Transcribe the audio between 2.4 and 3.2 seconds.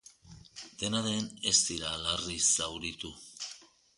zauritu.